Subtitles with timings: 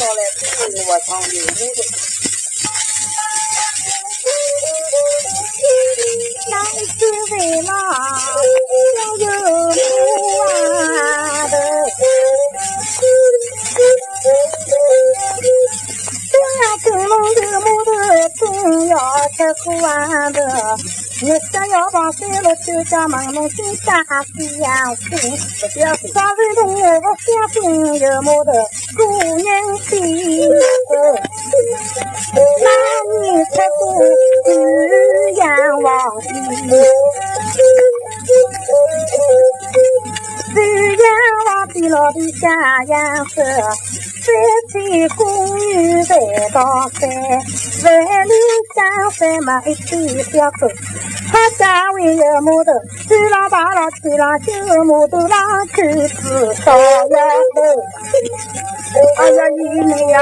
[0.00, 0.20] 到来，
[0.88, 1.26] 我唱的。
[6.48, 6.52] 男
[6.96, 7.70] 子为郎
[8.96, 9.22] 要有
[9.68, 9.78] 母
[10.40, 10.48] 啊
[11.48, 11.54] 的，
[16.32, 17.90] 家跟龙有母的，
[18.40, 18.40] 真
[18.88, 18.92] 要
[19.36, 19.88] 吃苦啊
[20.30, 20.38] 的。
[21.22, 25.08] 你想要把水落就家忙弄心下相心，
[26.14, 26.80] 啥人同我
[27.18, 27.60] 相信
[27.96, 28.52] 有母的
[28.96, 29.02] 姑
[29.36, 30.48] 娘心。
[32.34, 32.66] 那
[33.20, 33.80] 年出过
[34.46, 35.44] 玉阳
[35.82, 35.88] 王
[36.22, 36.26] 帝，
[40.54, 40.58] 玉
[40.96, 41.04] 阳
[41.46, 42.48] 王帝老的下
[42.84, 43.42] 阳色。
[44.20, 44.28] 三
[44.70, 46.14] 千宫女在
[46.52, 47.08] 当山，
[47.84, 48.32] 万里
[48.74, 50.68] 江山嘛一起小走。
[51.32, 52.72] 他家为有木头，
[53.08, 54.52] 西郎大郎西郎修
[54.84, 57.18] 木头郎去子烧窑
[57.54, 57.62] 头。
[59.18, 60.20] 哎呀，姨妹呀，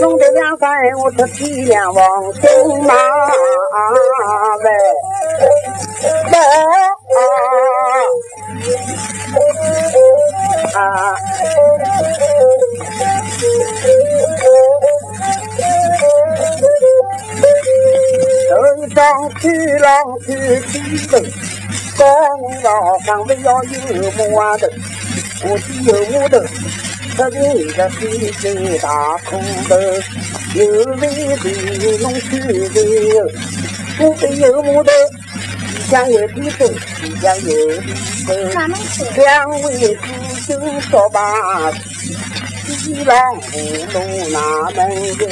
[0.00, 2.94] 弄得两三我是皮亮王金马
[4.58, 4.70] 喂
[6.30, 6.34] 喂
[18.84, 19.04] 头一张
[19.40, 19.88] 去浪
[20.26, 20.28] 去
[20.72, 21.18] 低头，
[21.96, 22.04] 高
[22.62, 24.18] 老上面要有木
[24.58, 24.66] 头，
[25.44, 26.38] 我是有木头，
[27.16, 28.42] 特别一个西山
[28.80, 29.74] 大苦头，
[30.54, 30.60] 有
[30.96, 31.02] 为
[31.36, 31.44] 地
[31.98, 32.30] 弄去
[32.68, 32.76] 的，
[34.00, 34.90] 我是有木头，
[35.70, 36.66] 西江有地头，
[37.00, 37.52] 西江有
[39.16, 39.24] 两
[39.62, 39.96] 位弟
[40.46, 41.72] 兄说吧。
[42.78, 43.52] 西郎葫
[43.92, 43.96] 芦
[44.30, 44.36] 那
[44.72, 44.78] 门
[45.16, 45.22] 口，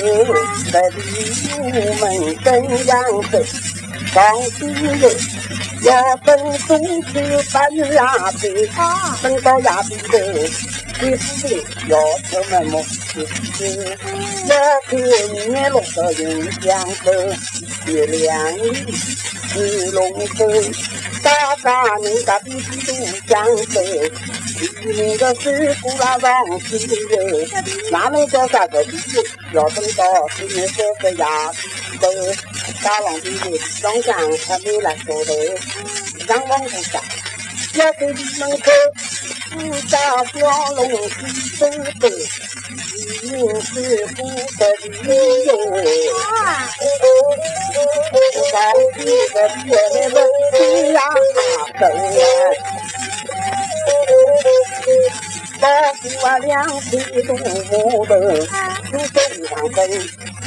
[0.65, 1.01] 十里
[1.59, 1.61] 木
[1.95, 2.03] 门
[2.45, 2.47] 登
[2.87, 2.91] 阳
[3.31, 3.33] 头，
[4.13, 4.59] 放西
[5.01, 5.03] 头
[5.83, 5.91] 要
[6.25, 6.29] 登
[6.67, 6.71] 中
[7.03, 7.11] 秋
[7.53, 7.55] 半
[7.93, 8.01] 崖
[8.41, 8.45] 边，
[9.23, 10.11] 登到崖边头，
[11.01, 11.51] 几夫人
[11.89, 11.93] 要
[12.29, 12.75] 出门么？
[14.47, 14.51] 要
[14.87, 15.01] 看日
[15.71, 16.23] 落到云
[16.61, 16.71] 江
[17.05, 17.11] 头，
[17.87, 18.65] 月亮里
[19.49, 20.39] 是龙头，
[21.23, 21.67] 大家
[21.97, 22.91] 人家比比都
[23.27, 23.31] 相
[23.69, 23.75] 守。
[24.85, 27.49] 那个是古老王子哟，
[27.91, 28.91] 哪能叫啥个地？
[29.53, 31.53] 要等到十年三十呀，
[32.01, 32.11] 都
[32.83, 33.31] 大王的
[33.81, 34.13] 庄稼
[34.47, 35.35] 还没来收头，
[36.27, 37.01] 让王不下，
[37.75, 38.71] 要在你门口，
[39.53, 39.57] 不
[39.89, 40.35] 家小
[40.75, 41.15] 龙西
[41.59, 41.61] 走
[42.01, 42.09] 走，
[42.97, 42.99] 一
[43.29, 43.31] 定
[43.63, 44.19] 是不
[44.59, 44.61] 得
[45.03, 45.05] 的
[45.45, 45.49] 哟。
[48.53, 48.55] 王
[48.97, 49.01] 子
[49.33, 50.17] 的爹们
[50.53, 50.57] 是
[50.93, 50.99] 呀，
[51.79, 52.72] 走啊。
[55.63, 59.79] 老夫啊，两腿都木头，手手上分，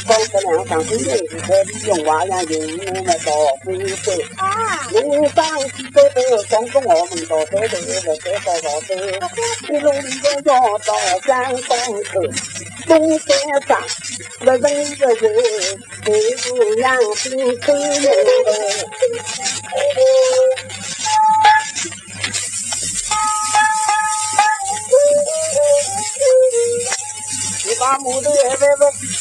[0.05, 0.93] 光着两双腿，
[1.39, 3.31] 可比用娃样用我们到
[3.63, 3.65] 飞
[4.03, 4.11] 走。
[4.91, 4.99] 路
[5.29, 5.37] 上
[5.69, 8.27] 去走走，光着我们到走走，走走。
[8.43, 8.89] 到到走，
[9.69, 10.89] 一路里头要到
[11.25, 11.71] 山东
[12.03, 12.13] 头，
[12.85, 13.27] 东山
[13.67, 13.71] 上
[14.41, 15.23] 那人一个人，
[16.03, 16.43] 背着
[16.75, 16.83] 两
[17.15, 17.25] 瓶
[17.61, 17.73] 酒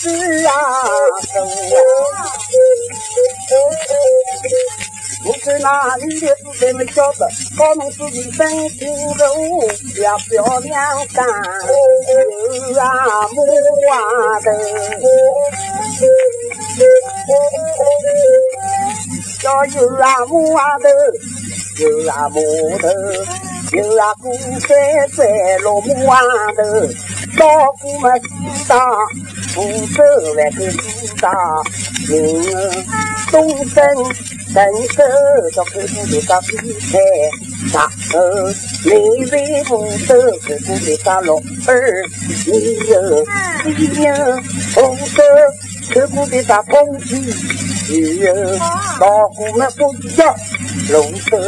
[0.05, 0.53] 头是啊
[1.33, 1.41] 走
[2.13, 2.21] 啊，
[5.25, 7.27] 我在那里的是谁没晓得？
[7.57, 8.85] 搞弄自己身体
[9.19, 9.25] 肉，
[10.03, 13.43] 要漂亮干有啊木
[13.91, 14.47] 啊的，
[19.43, 20.91] 要有啊木啊的，
[21.81, 22.37] 有啊木
[22.79, 22.89] 头，
[23.73, 25.27] 有啊古山山
[25.63, 26.21] 落木啊
[26.57, 26.61] 的。
[27.37, 28.29] 老夫们知
[28.69, 28.79] 道，
[29.55, 29.63] 福
[29.95, 30.03] 州
[30.37, 31.31] 那个知道，
[32.11, 32.13] 明
[32.55, 32.85] 儿
[33.31, 33.85] 东升
[34.53, 34.57] 镇
[34.89, 34.99] 守
[35.55, 36.99] 叫客户的啥比赛，
[37.73, 38.19] 然后
[38.85, 38.91] 每
[39.31, 41.37] 位福州客户的啥老
[41.69, 42.03] 儿，
[42.47, 42.53] 你
[42.89, 42.93] 有
[43.65, 43.71] 你
[44.03, 44.09] 有
[44.73, 44.75] 福
[45.15, 45.23] 州
[45.93, 47.15] 客户的啥风气，
[47.89, 50.35] 你有老夫们不叫
[50.91, 51.39] 龙州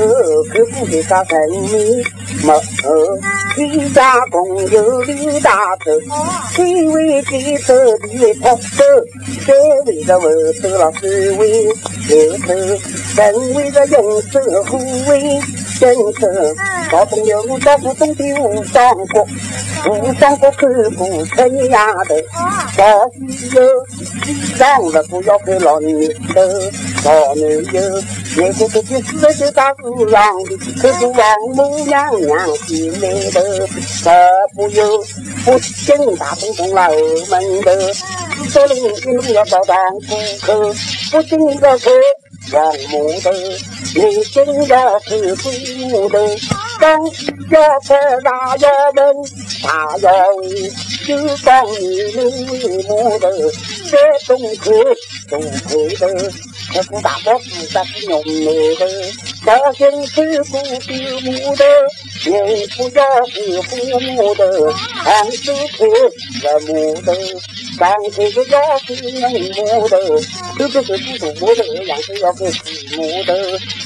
[0.53, 2.05] 客户的啥神秘。
[2.47, 3.19] 么哦，
[3.57, 5.91] 一家共有六大洲，
[6.53, 8.85] 七位接手，地位跑走，
[9.45, 10.29] 三位的后
[10.63, 11.65] 走了，四位
[12.09, 12.55] 留守，
[13.17, 14.79] 人为的用手护
[15.09, 15.41] 卫
[15.81, 16.27] 镇守。
[16.89, 19.27] 高中有招呼中的武装国，
[19.91, 22.15] 武装国看不成丫头，
[22.77, 23.87] 高西有
[24.25, 26.07] 西上了不要看老女
[28.37, 28.45] 头，老女有。
[28.45, 29.81] 那个自己死了就打死
[30.11, 30.51] 上的，
[30.83, 31.19] 可是王
[31.55, 33.41] 母娘娘心里头，
[34.05, 34.11] 这
[34.55, 34.79] 不有
[35.45, 37.71] 不进大东东老门头，
[38.37, 40.07] 四周邻居都要到当户
[40.43, 40.75] 口，
[41.11, 41.91] 不进一个口
[42.53, 43.33] 王母的，
[43.95, 45.51] 你进的是祖
[45.89, 46.19] 母的，
[46.79, 47.03] 当
[47.51, 49.17] 要吃大要问，
[49.63, 50.71] 大要为
[51.07, 51.81] 就当你
[52.15, 52.19] 为
[52.87, 53.25] 母的，
[53.91, 53.97] 在
[54.27, 54.71] 东口
[55.31, 56.33] 东口的，
[56.89, 58.23] 不大宝不大是用
[58.77, 58.87] 的，
[59.45, 61.65] 高兴是父是母的，
[62.25, 62.35] 人
[62.77, 63.71] 不要是父
[64.01, 64.41] 母的，
[65.05, 65.87] 俺是父
[66.41, 67.15] 是母的。
[67.79, 69.95] 上天是也是父母的，
[70.59, 72.45] 特别是父母的，样是要父
[72.97, 73.31] 母的，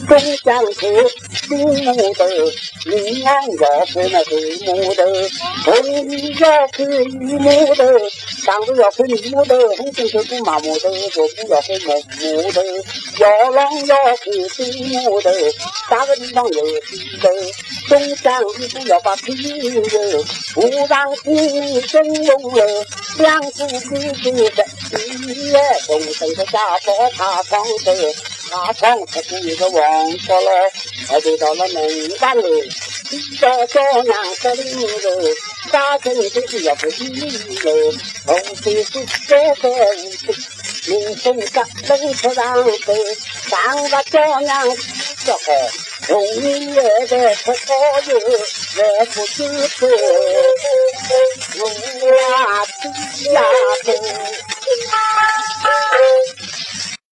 [0.06, 0.10] 中
[0.44, 0.80] 江是
[1.56, 2.26] 母的，
[2.84, 4.34] 临安要是那父
[4.66, 5.04] 母的，
[5.64, 7.82] 红衣要是姨母的，
[8.44, 12.62] 上头要是姨母的，红军是姑妈母的，左不要是母母的，
[13.18, 14.62] 要郎要是父
[15.10, 15.32] 母的，
[15.88, 17.28] 三个地方有是的，
[17.88, 20.24] 中江一不要把皮的，
[20.54, 21.34] 不让心
[21.66, 22.86] 里生用了，
[23.18, 23.60] 两子。
[23.70, 28.14] 弟弟的，你也东升的家宝他床的，
[28.50, 30.68] nó sáng thật như các bọn cho là
[31.08, 32.68] ở từ đó nó mình bán lười.
[33.40, 35.34] Cho cho nàng cho đi rồi,
[35.72, 37.30] ta cũng cứ chỉ gặp đi
[37.62, 37.92] rồi
[38.26, 39.96] ông thì cứ chế thế
[40.88, 43.14] mình không cắt lấy cho đang từ
[43.50, 44.68] sáng và cho nàng
[45.26, 45.68] cho họ
[46.02, 48.18] không như thế để thật khó giữ
[48.76, 49.96] để phụ chữ từ
[50.62, 54.02] Hãy subscribe không bỏ lỡ những video hấp dẫn